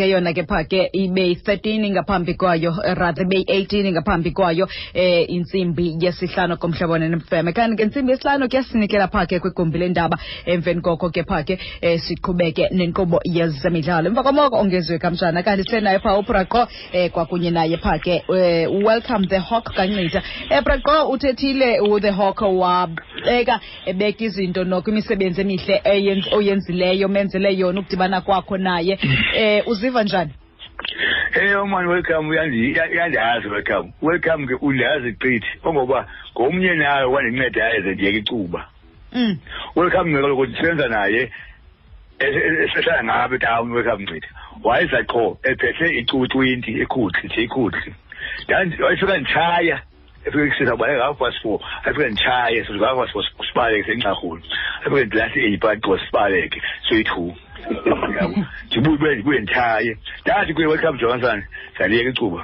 [0.00, 5.26] ke yona ke pha ke ibe 13 ngaphambi kwayo rather ibe 18 ngaphambi kwayo eh
[5.36, 10.16] insimbi yesihlanu komhlabone nemfeme kanti ke insimbi yesihlanu kuyasinikela pha ke kwigumbi lendaba
[10.46, 15.80] emveni koko ke pha ke eh, siqhubeke nenkqubo yezemidlalo emva kwamoko ongeziwe kamtshana kanti sihle
[15.84, 16.62] naye pha ubraqo
[16.92, 22.40] eh, kwakunye naye pha ke eh, welcome the hawk kancitha eh, braqo uthethile the hawk
[22.40, 25.80] wabeka ebeka izinto nokwimisebenzi emihle
[26.32, 28.96] oyenzileyo menzele yona ukudibana kwakho naye
[29.36, 30.30] eh, uzi uziva njani
[31.34, 32.56] Eh man welcome uyanzi
[32.92, 38.68] uyandazi welcome welcome ke uyazi qithi ngoba ngomnye nayo wandinceda yaze ndiyeke icuba
[39.12, 39.38] mm
[39.76, 41.30] welcome ngeke lokho senza naye
[42.64, 44.28] esehlala ngabe down welcome qithi
[44.64, 47.92] wayeza qho ephethe icucwinti ekhuthi nje ikhuthi
[48.82, 49.82] wayefika nditshaya
[50.24, 54.42] efike kusisa ubale ngapast four afike nditshaye sizukapast four sibaleke senxarhulu
[54.86, 57.34] afike ndilase eight but sibaleke soyi-two
[58.80, 59.90] ndibuye ndibuyenditshaye
[60.24, 61.38] ndathi kuye welcome johnson
[61.76, 62.40] ndaliyeka icuba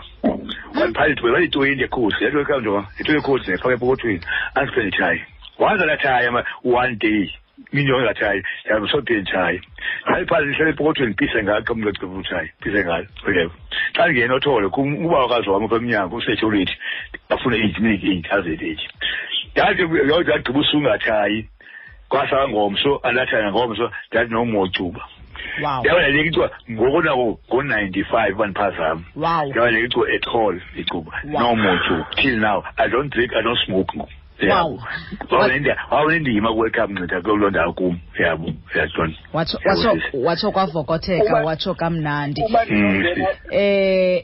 [0.76, 4.20] wandiphalitwe walitoyini ndekhosi yathi welcome johnson nditoye ikhosi ndifake epokothweni
[4.58, 5.18] andiphe nditshaye
[5.62, 6.28] waze ndatshaya
[6.80, 7.20] one day
[7.74, 9.58] minyonke ngatshaya ndiyasophe nditshaye
[10.08, 13.56] ndaliphale ndihlele epokothweni ndiphise ngalo xa mntu utshaya phise ngalo whatever
[13.94, 14.64] xa ndingena othole
[15.06, 16.74] uba wakazowam pha emnyango usecurity
[17.32, 18.84] afune age minike age azet age
[19.52, 21.38] ndathi ndadigqiba usungatshayi
[22.10, 25.02] kwasangomso andathaya ngomso ndathi nomocuba
[25.62, 25.80] wow.
[25.86, 29.46] yabaleleka icuba ngokunako ngo-ninety-five bandiphazama wow.
[29.54, 31.40] yabaleleka icuba at all icuba wow.
[31.40, 33.92] no muntu till now i don't drink i don't smoke
[34.40, 34.80] yabo
[35.90, 39.14] wawunendima kuwelcome ncitha kuloo ndawo kum yabo yatona
[40.24, 43.04] watsho kwavokotheka watsho kamnandi um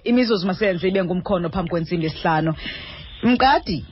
[0.04, 2.54] imizuzu maseyenze ibe ngumkhono phambi kwentsimbi esihlanu
[3.22, 3.84] mkadi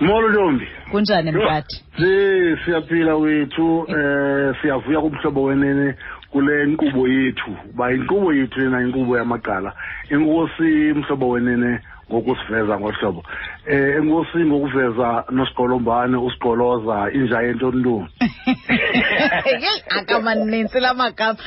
[0.00, 5.94] molo ntombi kunjani mphathi si siyaphila wethu eh siyavuya kumhlobo wenene
[6.30, 9.72] kule nkqubo yethu uba inkqubo yethu lena inkqubo yamagqala
[10.12, 11.78] inkosi mhlobo wenene
[12.10, 13.22] ngokusiveza ngohlobo
[13.70, 18.08] eh enkosi ngokuveza nosigolombane usigoloza inja yento onlungu
[19.98, 21.38] akamaninzi la magama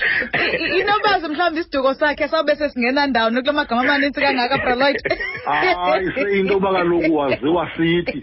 [0.79, 4.97] inobazi mhlawumbi isiduko sakhe sawube sesingenandawo nokula magama amaninzi kangaka braloid
[5.45, 8.17] hayi into yoba kaloku waziwa sithi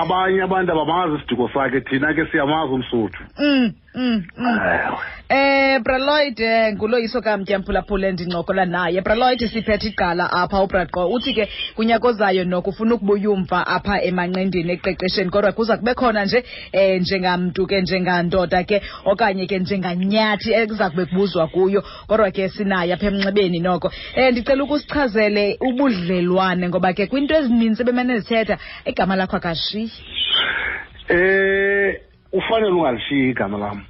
[0.00, 3.70] abanye abantu abamazi isiduko sakhe thina ke siyamazi umsuthu um mm.
[3.94, 4.58] Mm, mm.
[5.28, 11.48] Eh Braloid eh, nguloyiso kamtya mphulaphula endincokola naye Braloid siphethe iqala apha ubraqo uthi ke
[11.76, 16.40] kunyakozayo noko ufuna ukubuya apha emanqendeni eqeqesheni kodwa kuza kube khona nje
[16.72, 22.92] eh njengamntu ke njengandoda ke okanye ke njenganyathi ekuza kube kubuzwa kuyo kodwa ke sinaye
[22.96, 28.56] apha emnxebeni noko eh ndicela ukusichazele ubudlelwane ngoba ke kwinto ezininzi bemane zithetha
[28.88, 29.92] igama lakho akashiyi
[31.12, 32.11] eh
[32.52, 33.80] kufanele ungalishiyi igama lami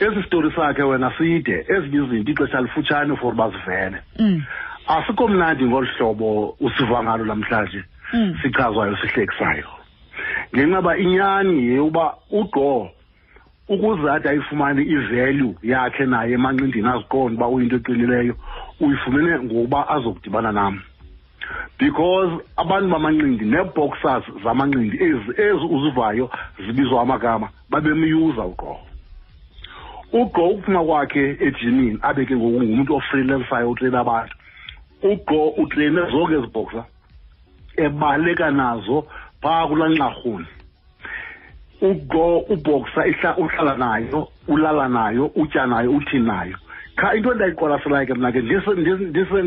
[0.00, 4.42] esi sitori sakhe wena side ezinye izinto ixesha lifutshane for bazivele mm.
[4.88, 7.82] asikho mnandi ngolu hlobo usiva ngalo namhlanje
[8.12, 8.38] mm.
[8.42, 9.68] sichazwayo sihlekisayo
[10.56, 12.90] ngenxa ba inyani yeyokuba ugo
[13.68, 18.34] ukuze ade ayifumane ivalue yakhe naye emanqindini aziqonde uba uyinto eqinileyo
[18.80, 20.80] uyifumene ngokuba azokudibana nam
[21.78, 22.30] because
[22.62, 26.26] abantu bamanqindi nee-boxers zamanqindi ezi ezi uzivayo
[26.66, 28.80] zibizwa amagama babemyuza uqobo
[30.20, 34.34] uqo ukuphuma kwakhe ejimini abe ke ngoku ngumntu ofreelansayo utreyina abantu
[35.10, 36.84] uqo utreyine zonke ezi boxer
[37.84, 38.96] ebaleka nazo
[39.42, 40.46] phaa kulaa nxarhuni
[41.88, 44.18] uqo ubhoxa uhlala nayo
[44.52, 46.56] ulala nayo utya nayo uthi nayo
[46.96, 48.40] cha into endayiqwalaselayo ke mna ke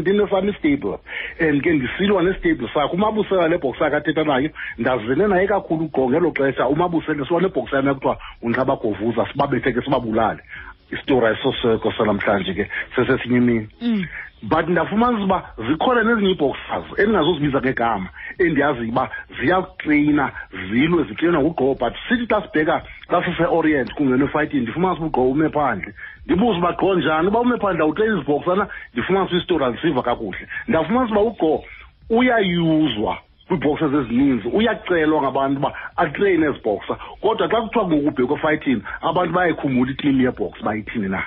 [0.01, 0.99] ndinesam istable
[1.39, 6.29] and ke ndisilwa nestable sakho umabusela lebhoksi yakhe athetha nayo ndazile naye kakhulu qo ngelo
[6.31, 10.41] xesha umabusela siwa nebhoksi yami ekuthiwa untlaba govuza sibabethe ke sibabulale
[10.91, 14.03] isitora esoseko sanamhlanje ke sesesinye imini mm.
[14.41, 15.39] but ndafumanisa uba
[15.69, 19.05] zikhona nezinye ii-boxers endingazozibiza ngegama endiyaziyo uba
[19.39, 20.25] ziyakutreyina
[20.71, 22.77] zilwe zitreyinwa ngugqowo but sithi xa sibheka
[23.11, 25.91] xa siseorient kungena efayitini ndifumanisa uba ugqowo ume phandle
[26.25, 31.13] ndibuze uba gqo njani uba ume phandle awutreyina izibhoxsana ndifumanisa uba isitora zisiva kakuhle ndafumanisa
[31.15, 31.51] uba ugqo
[32.17, 33.13] uyayuzwa
[33.49, 39.31] kwii-boxers ezininzi uyacelwa ngabantu uba atreyine ezi boxer kodwa xa kuthiwa ngoku ubhekwe efayithini abantu
[39.35, 41.21] bayayikhumbula iklini yebox bayithini na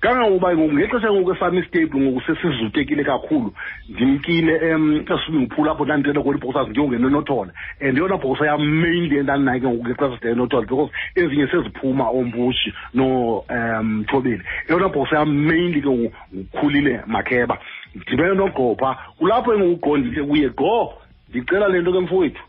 [0.00, 3.52] kangangoba ngoku ngexesha ngoku esam istable ngoku sesizutekile kakhulu
[3.92, 9.14] ndimkile um esumi nguphula apho ndandithetha kona ibhoxers ndiyongena enotola and eyona bhoxa yam mainly
[9.20, 15.28] endandinayo ke ngoku ngexesha side enotola because ezinye seziphuma ombushi noum thobeli eyona bhoxa yam
[15.48, 17.58] mainly ke ngoku ngukhulile makheba
[17.94, 21.01] ndibene nogqopha kulapho engokugqo ndithi kuye gqo
[21.34, 22.42] ndicela le nto ke mfowethu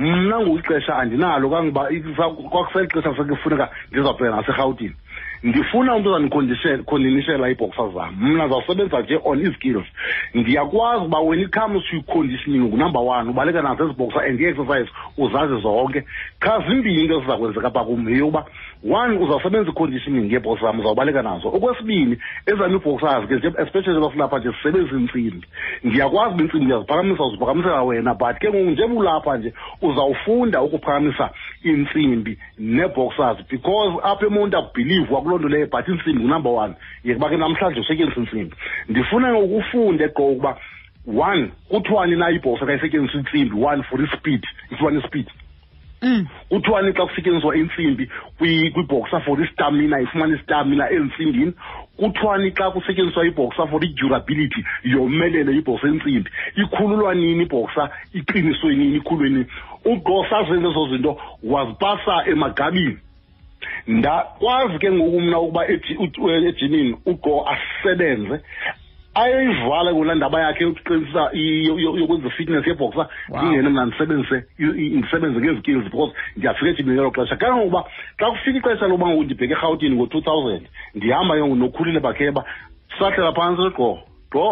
[0.00, 1.82] mna ngokwixesha andinalo kangoba
[2.50, 4.96] kwakuseli xesha kufuneka ndizawubheka naserhawutini
[5.42, 9.86] ndifuna umntu ozandikhondinisela iibhoksa zam mna zawusebenza nje on izikills
[10.34, 14.90] ndiyakwazi uba when it comes to conditioning ngunumber one ubaleka nazo ezi bhoksa and i-exercise
[15.18, 16.02] uzazi zonke
[16.40, 18.44] qha zimbini into esiza kwenzeka pha kum yeyokuba
[18.92, 22.16] one uzawusebenza i-conditioning yeebhoksa zam uzawubaleka nazo okwesibini
[22.46, 25.46] ezam iibhoksas ke nje especially basilapha nje sisebenzisa intsimbi
[25.84, 31.30] ndiyakwazi uba intsimbi ndiyaziphakamisa uziphakamisela wena but ke ngoku njengoba ulapha nje uzawufunda ukuphakamisa
[31.62, 36.74] intsimbi nee-boxers because apha emonti abhilive kwakuloo nto leyo but intsimbi ngunumber one
[37.04, 38.56] yekuba ke namhlanje usetyenziswa intsimbi
[38.88, 40.56] ndifuna ukufunde qo ukuba
[41.06, 45.26] one kuthiwani na ibhosa xa isetyenziswa intsimbi one for ispeed ithiwani ispeed
[46.02, 46.22] mm.
[46.48, 48.04] kuthiwani xa kusetyenziswa intsimbi
[48.38, 51.52] kwibhoxa for istamina ifumana istamina ezintsimmbini
[51.98, 56.30] kuthiwani xa kusetyenziswa ibhoxa for idurability yomelele ibhoxa entsimbi
[56.60, 59.46] ikhululwa nini ibhoxa iqiniswe nini ikhulwe nini
[59.92, 61.12] uqo sazenza ezo zinto
[61.42, 62.96] wazipasa emagabini
[63.88, 68.44] ndakwazi ke ngoku mna ukuba eh, ejimini ugo asisebenze
[69.14, 71.22] ayivale kulaa ndaba yakhe yokuqinisa
[71.96, 74.38] yokwenza i-fitness yebhoxa ndingene mna ndisebenzise
[74.96, 77.80] ndisebenze ngezikills because ndiyafika ejimini ngelo xesha kangangokuba
[78.20, 80.64] xa kufika ixesha loba ngoku ndibheke erhawutini ngo-two thousand
[80.94, 82.44] ndihamba ke ngoku nokhulile bakheba
[82.98, 83.90] sahlela phantsi gqo
[84.32, 84.48] gqo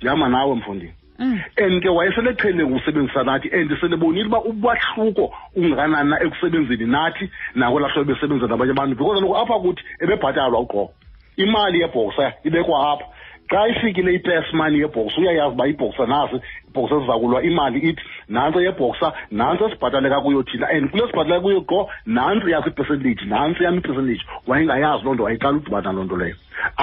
[0.00, 1.38] ndihamba nawe mfundini Mm.
[1.58, 8.12] and ke wayeselethwele ukusebenzisa nathi and selebonile uba ubahluko ungakanani na ekusebenzeni nathi nakwelaa hlobo
[8.12, 10.90] besebenza nabanye abantu because kaloku apha kuthi ebebhatalwa uqobo
[11.38, 13.04] imali yebhosa ibekwa apha
[13.50, 16.36] xa ifikile ipes mani yebhoksa uyayazi uba ibhoksa nasi
[16.70, 18.00] ibhoksa sizakulwa imali ithi
[18.36, 19.06] nantsi yebhoksa
[19.40, 21.78] nantsi esibhataleka kuyo thina and kule sibhataleka kuyo qo
[22.18, 26.34] nantsi yakho ipercentage nantsi yam ipercentage wayengayazi loo nto wayeqala udibana loo nto leyo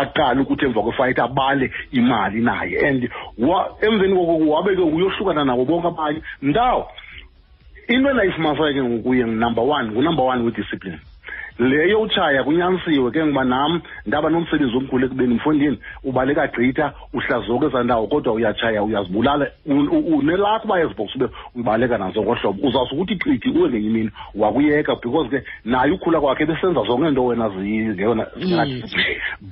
[0.01, 1.65] aqale ukuthi emva kwefight abale
[1.99, 2.99] imali naye and
[3.87, 6.19] emveni koko wabe ke uyohlukana nabo bonke abanye
[6.49, 6.83] ndawo
[7.89, 10.99] into endayifumanisayo ke ngokuye number one ngunumber one wediscipline
[11.61, 17.83] le yowutshaya kunyanisiwe ke ngoba nam ndaba nomsebenzi omkhulu ekubeni mfondini ubaleka gqitha uhlazoke ezaa
[17.83, 19.45] ndawo kodwa uyatshaya uyazibulala
[20.21, 25.29] unelakho uba ezi ube ubaleka nazo ngohlobo uzawuse ukuthi qithi uwe ngenye imini wakuyeka because
[25.29, 28.25] ke naye ukhula kwakhe besenza zonke nto wena zingeyona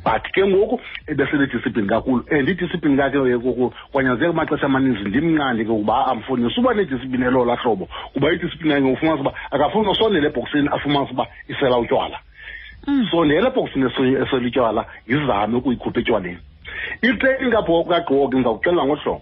[0.03, 3.21] but ke ngoku ebesenedisciplini kakhulu and eh, idisciplini kakhe
[3.94, 8.91] kwanyanzeka amaxesha amaninzi ndimnqandi ke ukuba ah, suba uba nedisciplini elola hlobo kuba idisciplini yakhe
[8.97, 12.19] ufumanisa uba akafuni usondela ebhoksini afumanisa uba isela utywala
[12.88, 13.07] mm.
[13.12, 13.80] so le lebhoksi
[14.24, 16.38] eselutywala yizame ukuyikhupha etywaleni
[17.01, 19.22] itreyini kagqoki ndizawuxelela ngohlobo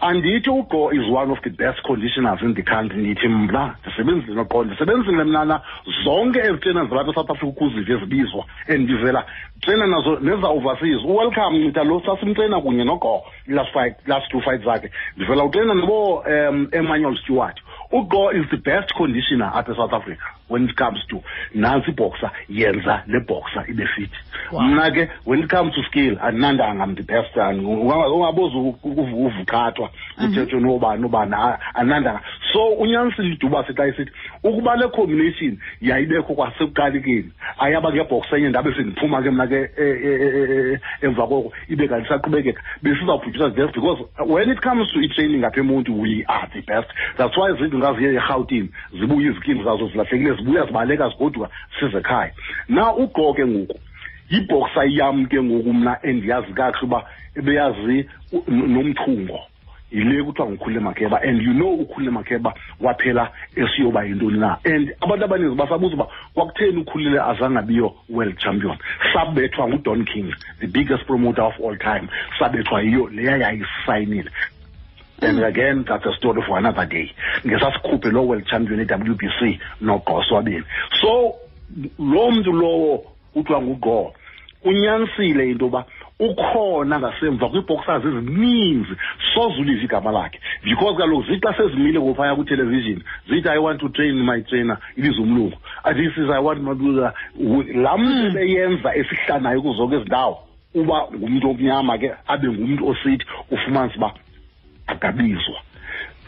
[0.00, 4.64] andithi ugo is one of the best conditioners in the country ndithi mna ndisebenzile noqo
[4.64, 5.60] ndisebenzile mnana
[6.04, 9.24] zonke ezi trainers zalapha esouth africa ukuzive ezibizwa endivela
[9.60, 14.64] traina nazo neza overseas uwelcome ncitha lo sasimtreyina kunye nogo last fight last two fights
[14.64, 17.60] zakhe ndivela utreyina nabo um emmanuel stewart
[17.92, 21.22] ugo is the best conditioner apha esouth africa when it comes to
[21.56, 24.10] nansi boxer yenza le boxer ibe fit
[24.52, 29.90] mna ke when it comes to skill andinandanga mndiphestani ungabozi uvukathwa
[30.24, 31.34] uthetshwe nobani obani
[31.74, 32.20] andinandanga
[32.52, 34.10] so unyanisile iduba sixa isithi
[34.44, 40.12] ukuba le combination yayibekho kwasekuqalekeni ayaba ngeboxer enye ndabe sendiphuma ke mna ke e, e,
[40.12, 45.58] e, emva koko ibe kanti saqhubekeka besizawubhujiswa best because when it comes to i-training apha
[45.60, 46.86] emuntu we are the best
[47.18, 48.70] that's why izinto ngaziye erhawutini
[49.00, 51.48] zibuye izikimu zazo zilahlekile sezibuya zibaleka zigoduka
[51.80, 52.32] sizekhaya
[52.68, 53.80] na ugqo ke ngoku
[54.30, 57.02] yibhoxa yam ke ngoku mna endiyazi kakuhle uba
[57.42, 58.08] beyazi
[58.48, 59.40] nomthungo
[59.92, 65.24] yile kuthiwa ngukhulule makheba and you know ukhulule makheba waphela esiyoba yintoni na and abantu
[65.24, 68.76] abaninzi basabuza uba kwakutheni ukhulule azange abiyo world champion
[69.12, 74.30] sabethwa ngudon king the biggest promoter of all time sabethwa yiyo leya yayisayinile
[75.20, 77.10] and again that's a story for another day
[77.44, 80.62] ngesasikhuphe lo world champion e-wbc nogoso wabini
[81.00, 81.34] so
[81.98, 83.04] lo mntu lowo
[83.34, 84.12] kuthiwa ngugo
[84.64, 85.84] unyanisile into yoba
[86.20, 88.92] ukhona ngasemva kwii-boxers ezininzi
[89.34, 93.88] soze ulive igama lakhe because kaloku zithi xa sezimile ngophaya kwithelevizhini zithi i want to
[93.88, 95.56] train my trainer ibiza umlungu
[95.94, 97.12] this is i want mabuza
[97.74, 99.00] laa mntu seyenza hmm.
[99.00, 100.38] esihlanayo kuzonke ezindawo
[100.74, 104.12] uba ngumntu omnyama ke abe ngumntu osithi ufumanise uba
[104.86, 105.60] akabizwa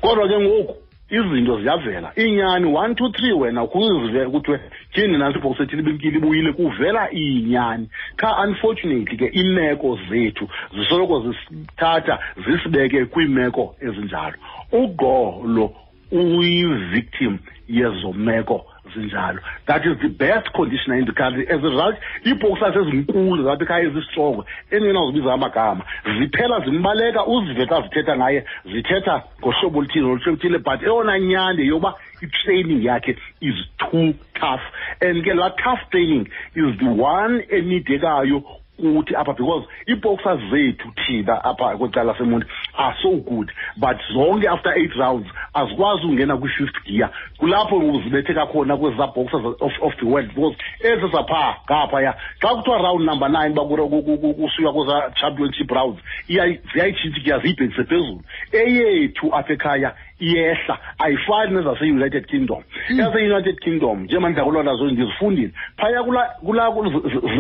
[0.00, 0.74] kodwa ke ngoku
[1.10, 4.58] izinto ziyavela inyani one two three wena kuzive kuthiwe
[4.92, 12.18] tyhini nantsi ibhokisi ethile ibimkile ibuyile kuvela iyinyani qha unfortunately ke iimeko zethu zisoloko zisithatha
[12.46, 14.36] zisibeke kwiimeko ezinjalo
[14.72, 15.74] ugolo
[16.12, 17.38] uyivictim
[17.68, 21.96] yezomeko meko zinjalo that is the best conditioner in the country as a result
[22.30, 24.40] iibhoksas ezinkulu zalapha ekhaya ezistrongo
[24.72, 25.82] endingena zibiza amagama
[26.18, 28.40] ziphela zimbaleka uzive xa zithetha ngaye
[28.72, 31.90] zithetha ngohlobo oluthile oluhlobo oluthile but eyona nyani yoba
[32.24, 33.12] i-training yakhe
[33.48, 34.08] is too
[34.40, 34.64] tough
[35.06, 36.24] and ke laa tough training
[36.62, 38.38] is the one enidekayo
[38.78, 44.72] ukuthi apha because ii-boxers zethu thina apha kwecala semuntu are so good but zonke after
[44.78, 50.28] eight rounds azikwazi ukungena kwi-fifth gear kulapho uzibetheka khona kwezaa boxers of, of the world
[50.34, 57.42] because ezi zaphaa ngaphaya xa kuthiwa round number nine bakusuka kweza championship rounds ziyayitshintsha gear
[57.42, 58.20] ziyibhekise phezulu
[58.52, 63.64] eyethu apha ekhaya iyehla ayifani nezase-united kingdom ezase-united hmm.
[63.64, 66.02] kingdom njengoba ndidlakulonazoni ndizifundile phaya
[66.44, 66.72] kula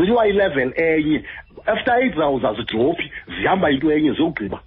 [0.06, 1.22] ziwa ilevel enye
[1.66, 4.60] after eight rounds azidrophi zihamba into enye ziyogqiba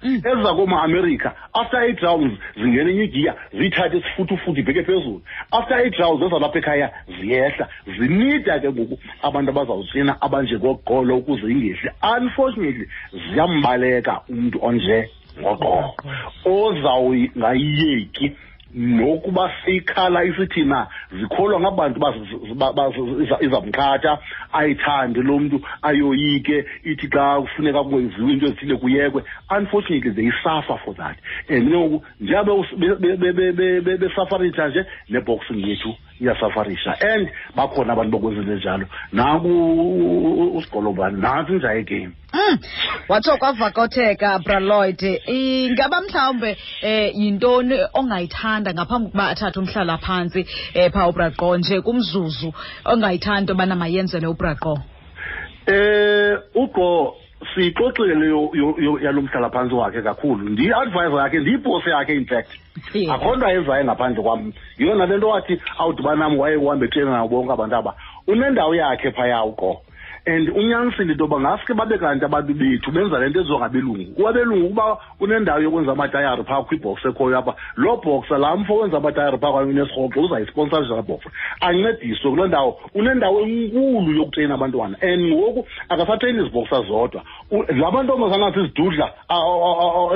[0.00, 0.14] hmm.
[0.24, 5.22] eziza kooma-amerika after eight rounds zingena enye igiya ziyithathe isifuthufuthi ibheke phezulu
[5.52, 6.88] after eight rounds ezalapha ekhaya
[7.20, 12.88] ziyehla zinida ke ngoku abantu abazawutsina abanjengogolo ukuze ingehli unfortunately
[13.30, 14.98] ziyambaleka umntu onje
[15.40, 16.06] ngqoqoqo
[16.44, 18.26] ozawungayiyeki
[18.74, 20.80] nokuba seyikhala isithi na
[21.20, 21.98] zikholwa ngabantu
[23.46, 24.12] izamqhatha
[24.58, 25.56] ayithande lo mntu
[25.88, 26.56] ayoyike
[26.90, 29.20] ithi xa kufuneka kwenziwe into ezithile kuyekwe
[29.56, 31.16] unfortunately they suffer for that
[31.50, 32.64] and kengoku njengoba
[34.00, 39.50] besafarisha nje neboxing yethu iyasafarisha and bakhona abantu bokwenza njalo naku
[40.58, 42.58] usigolobani nantsi inja yegame Mm.
[43.08, 46.50] watsho kwavokotheka braloid ingaba mhlawumbe
[46.82, 50.42] um yintoni ongayithanda ngaphambi kokuba athathe umhlala phansi
[50.78, 52.50] eh phaa ubraqo nje kumzuzu
[52.90, 54.74] ongayithanda obana mayenzele ubraqo
[55.74, 56.88] eh ugo
[57.50, 58.14] siyixoxile
[59.04, 62.50] yalo mhlalaphantsi wakhe kakhulu ndiyi-advisor yakhe ndiyiposi yakhe infact
[63.14, 64.40] akho nto ayenzayo ngaphandle kwam
[64.78, 67.92] yona le nto wathi awudibana nam wayehambe etreni nabo bonke abantu aba
[68.30, 69.72] unendawo yakhe phaya ugo
[70.26, 74.64] and unyanisile into yoba ngaske babe kanti abantu bethu benza le nto eziwa ngabelungu kwabelungu
[74.66, 79.52] ukuba unendawo yokwenza amatayari phaa kwibhox ekhoyo apha loo bhoxa laa mfo wenza amatayari phaa
[79.52, 86.40] kwayo unesirhoxo uzayisponsarisha laa bhoxa ancediswe kuloo ndawo unendawo enkulu yokutreyina abantwana and ngoku akasatreyini
[86.42, 87.22] izibhoxa zodwa
[87.78, 89.06] laa mantombazana sizidudla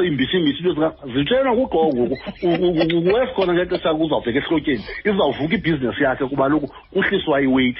[0.06, 6.68] imbishimbishi into zitreyinwa kugqo ngoku wes khona ngexesha kuzawubheka ehlotyeni izawuvuka ibhizinesi yakhe kuba loku
[6.92, 7.76] kuhliswa iweight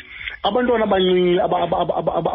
[0.48, 1.40] abantwana abancinci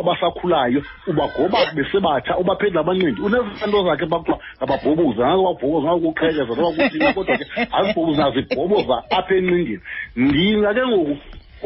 [0.02, 1.70] abasakhulayo ubagoba eh.
[1.76, 7.46] besebatsha ubaphendula abancindi unezinto zakhe bakuthiwa ngababhoboza nangababhoboza nangokuqhekeza nobakuthina kodwa ke
[7.78, 9.76] azibhoboza azibhoboza apha encindini
[10.24, 11.18] ndina ke ngoku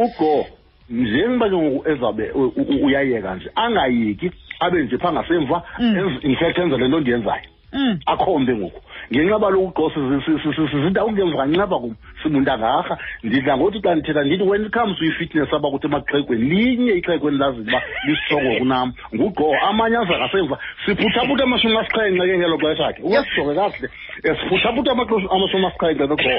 [0.04, 0.32] ugo
[1.02, 2.26] njengoba ke ngoku ezabe
[2.86, 4.28] uyayeka nje angayeki
[4.66, 5.58] abe nje phangasemva
[6.28, 6.64] infact mm.
[6.64, 7.94] enza le nto ndiyenzayo mm.
[8.12, 8.82] akho mntu ngoku
[9.12, 10.00] ngenxaba lokugqosa
[10.74, 12.94] sizindakungenzi kanxeba kum simuntu angarha
[13.28, 17.68] ndidla ngothi xa ndithetha ndithi when it comes uyi-fitness apha kuthi emaxhegweni linye ixhego endilaziyo
[17.70, 23.88] uba lisitrongo kunam ngugqo amanyaza ngasemva siphuthaphutha amashumi asixhenxe ke ngelo xesha ke uyasijonge kakuhle
[24.28, 24.90] eh, siphuthaphutha
[25.36, 26.30] amashumi asixhenxe begqo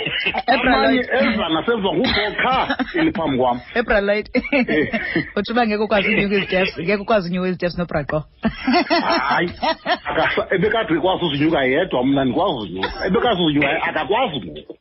[0.55, 2.55] amanye eza ngasemva ngugqo qha
[3.01, 4.89] eliphambi kwam ebralite eh.
[5.37, 8.19] utsho uba ngeke ukwazi unyuka iziteps ngeke ukwazi unyuka iziteps nobhraqo
[9.31, 9.51] hayi
[10.57, 14.77] ebekade kwazi uzinyuka yedwa mna ndikwazi uyo ebekazi uyo akakwazi ngoku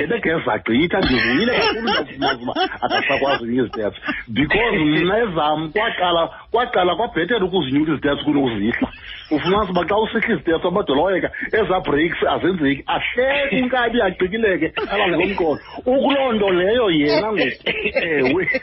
[0.00, 4.00] ebegeza gqitha ndivuyile kakhulu ndafumaza uba akasakwazi unye izitepsi
[4.36, 6.22] because mna ezam kwaqala
[6.52, 8.88] kwaqala kwabhetele ukuzinyuka izitepsi kunokuzihla
[9.34, 15.58] ufumanisa uba xa usihla izitepsi abadoloyeka ezaa breaks azenzeki ahleke inkabi agqikileke abaze lomqolo
[15.92, 17.62] ukuloo nto leyo yena ngoku
[18.08, 18.60] ewe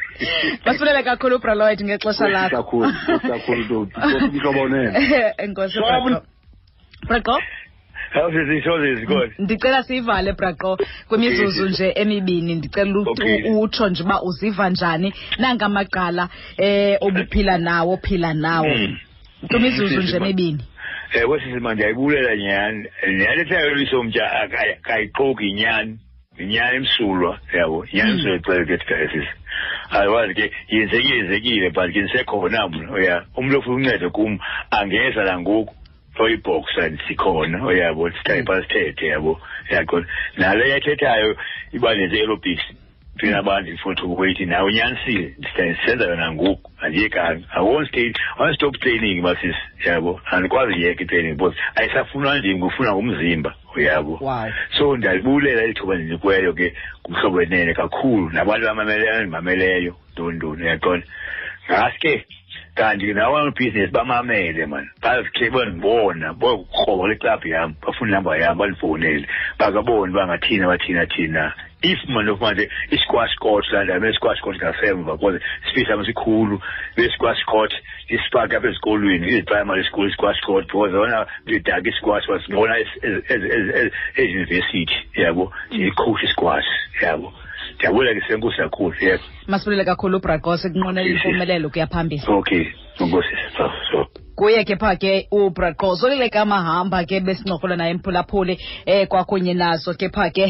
[0.66, 2.90] basibulele kakhulu ubraloid ngexesha lakho kakhulu
[3.30, 3.78] kakhulu
[4.36, 6.24] mhlobo nene
[7.08, 7.36] Braqo
[8.14, 13.06] awusho zisho zizikole ndicela siyivale braqo kwimizuzu nje emibini ndicela
[13.62, 15.10] utsho nje uba uziva njani
[15.42, 16.24] nangamagqala
[16.68, 18.96] eh obuphila nawo ophila nawo hmm.
[19.50, 20.62] kwimizuzu nje emibini
[21.20, 22.80] ewe eh, sisima ndiyayibulela nyhani
[23.20, 24.26] nyalethayo lisomtsha
[24.86, 25.94] kayiqoki nyhani
[26.38, 28.18] yinyani emsulwa yabo yinyani hmm.
[28.34, 29.34] emsulwa ixele ke thikayesisi
[29.96, 34.40] otherwise ke yenzeki yenzekile but ke ndisekhona mna ya umntu ofuna uncedo kum
[34.72, 35.76] angeza langoku
[36.20, 39.34] oyibhoxa sikhona uyabo sithayipha sithethe yabo
[39.72, 40.06] yaqona
[40.40, 41.30] nalo yathethayo
[41.74, 42.66] iba neze-aerobics
[43.20, 43.40] thina mm.
[43.44, 45.26] abantu futhi ukuthi nawe unyanisile
[45.84, 51.58] senza yona ngoku andiyekanga awon stage on stop training basisi yabo andikwazi uyeka itraining because
[51.76, 54.46] ayisafunwa ndim kufuna ngumzimba uyabo oh,
[54.78, 56.74] so ndalibulela lithuba ndinikweyo ke
[57.04, 61.04] kumhlobo wenene kakhulu nabantu bamameleyo ndimameleyo ntontoni yaqona
[61.70, 62.14] ngasi ke
[62.80, 64.88] kanti nawana ibhizinisi bamamele man mani
[65.24, 69.28] bake bandibona bokroba leklabhu yam bafuna inamba yam bandifonele
[69.60, 71.44] bakaboni bangathina bathina thina
[71.84, 76.56] if mani manje i-squash court landame i-squash court seven because isiphithi am sikhulu
[76.96, 77.74] be-squash court
[78.16, 82.74] isipaki apha ezikolweni iziprimary school squash court because yona lidaka i-squash was wasibona
[84.16, 86.70] ezidyunivesithi yabo ndiyicoach i-squash
[87.02, 87.34] yabo
[87.80, 92.64] ndiyabulela ke senkosi kakhulu yebo masibulele kakhulu ubragos ekunqonela impumelelo kuyaphambili okay
[92.98, 94.04] so
[94.40, 99.94] nguye ke pha ke ubrad gozolile kamahamba ke besincokola naye mphulaphuli um eh, kwakunye nazo
[99.94, 100.46] ke pha ke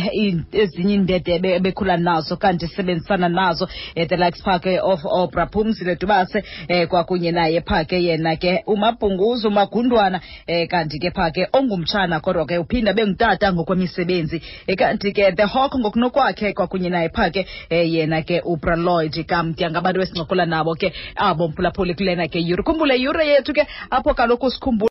[0.51, 3.65] ezinye iindedebe ebekhula nazo kanti sebenzisana nazo
[3.97, 8.35] um the likes park ke of obra phumzile dubase um kwakunye naye pha ke yena
[8.37, 14.41] ke umabhunguzo umagundwana um kanti ke pha ke ongumtshana kodwa ke uphinda bengutata ngokwemisebenzi
[14.77, 20.01] kanti ke the hawk ngokunokwakhe kwakunye naye pha ke um yena ke ubraloid kamdya ngabantu
[20.01, 24.87] esincokola nabo ke abo mphulaphuli kulena ke yure khumbule yure yethu ke apho kaloku sikhumbula